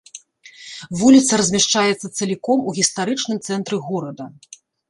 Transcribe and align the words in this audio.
Вуліца 1.01 1.39
размяшчаецца 1.41 2.07
цаліком 2.17 2.59
у 2.73 2.75
гістарычным 2.81 3.37
цэнтры 3.47 3.77
горада. 3.93 4.23